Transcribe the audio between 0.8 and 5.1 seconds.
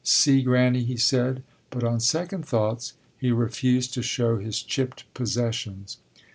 he said, but on second thoughts he refused to show his chipped